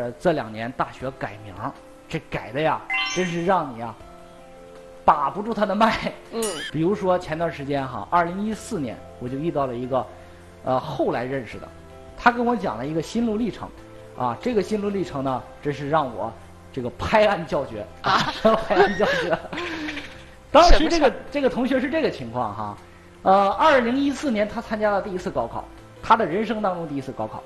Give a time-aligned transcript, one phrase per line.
[0.00, 1.54] 呃，这两年大学改名，
[2.08, 2.80] 这改的呀，
[3.14, 3.94] 真是让你啊
[5.04, 6.10] 把不住他的脉。
[6.32, 6.42] 嗯，
[6.72, 10.06] 比如说前段时间哈，二零一四年我就遇到了一个，
[10.64, 11.68] 呃，后来认识的，
[12.16, 13.68] 他跟我讲了一个心路历程，
[14.16, 16.32] 啊，这个心路历程呢，真是让我
[16.72, 18.32] 这个拍案叫绝啊，
[18.66, 19.38] 拍案叫绝。
[20.50, 22.78] 当时这个这个同学是这个情况哈，
[23.22, 25.62] 呃，二零一四年他参加了第一次高考，
[26.02, 27.42] 他的人生当中第一次高考，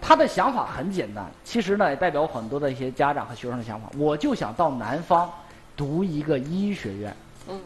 [0.00, 5.30] 他的想法很简单，其实呢也代表很多的一些家长和学生的想法，我就想到南方
[5.76, 7.16] 读一个医学院。
[7.48, 7.60] 嗯，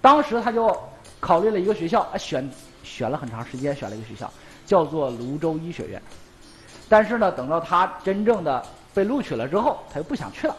[0.00, 0.76] 当时他就
[1.20, 2.48] 考虑了一个学校，啊选
[2.82, 4.30] 选了很长时间，选了一个学校，
[4.64, 6.02] 叫做泸州医学院。
[6.88, 10.56] 但是呢，等到他真正的被录取了之后，他又不想去了，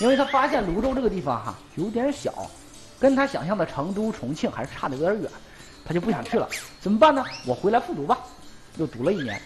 [0.00, 2.32] 因为他发现泸州这个地方哈有点小，
[2.98, 5.30] 跟他想象的成都、重庆还是差的有点远，
[5.84, 6.48] 他就不想去了。
[6.80, 7.24] 怎么办呢？
[7.46, 8.18] 我回来复读吧，
[8.76, 9.40] 又读了一年。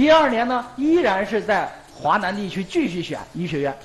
[0.00, 3.78] 第二年呢，依然是在华南地区继续选医学院，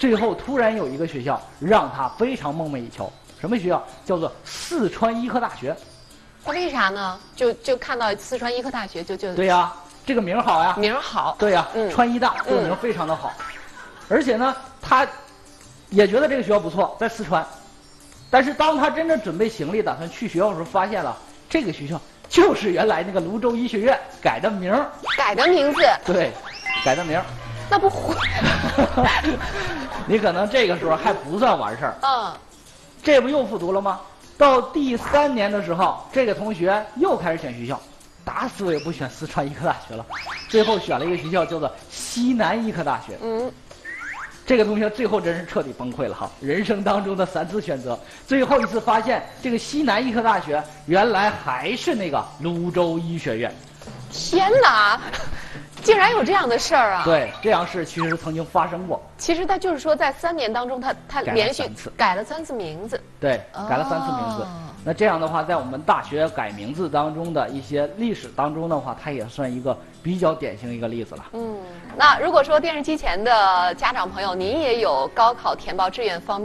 [0.00, 3.08] 最后突然有一个学校让他非常梦寐以求，
[3.40, 3.80] 什么学校？
[4.04, 5.72] 叫做四川医科大学。
[6.44, 7.16] 他为啥呢？
[7.36, 9.72] 就就看到四川医科大学就就对呀、
[10.04, 10.74] 这个名好呀。
[10.76, 13.32] 名好，对呀、嗯川医大这个名非常的好，
[14.08, 15.06] 而且呢，他
[15.90, 17.46] 也觉得这个学校不错，在四川。
[18.28, 21.16] 但是当他真正准备行李打算去学校的时候，发现了
[21.48, 26.30] 这个学校就是原来那个泸州医学院改的名儿，改的名字，对，
[26.84, 27.24] 改的名儿。
[27.68, 28.14] 那不毁？
[30.06, 32.32] 你可能这个时候还不算完事儿，嗯，
[33.02, 34.00] 这不又复读了吗？
[34.38, 37.78] 到第三年的时候，这个同学又开始选学校，
[38.24, 40.06] 打死我也不选四川医科大学了，
[40.48, 43.18] 最后选了一个学校叫做西南医科大学。
[43.22, 43.52] 嗯，
[44.50, 46.28] 这个同学最后真是彻底崩溃了哈！
[46.40, 53.54] 人生当中的三次选择，最后一次发现这个西南医科大学原来还是那个泸州医学院。
[54.10, 55.00] 天哪，
[55.84, 59.00] 竟然有这样的事儿啊！，对，这样事其实曾经发生过。
[59.16, 61.62] 其实他就是说，在三年当中，他他连续
[61.96, 63.00] 改了三次名字。
[63.20, 64.42] 对，改了三次名字。
[64.42, 64.48] 哦
[64.84, 71.24] 那这样的话，在我们大学改名字当中的一些历史当中的话，它也算一个比较典型一个例子了。
[71.32, 71.56] 嗯，
[71.96, 76.38] 那如果说电视机前的家长朋友，您也有高考填报志愿方面。